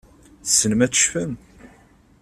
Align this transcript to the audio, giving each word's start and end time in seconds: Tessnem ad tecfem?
Tessnem 0.43 0.81
ad 0.85 0.91
tecfem? 0.93 1.33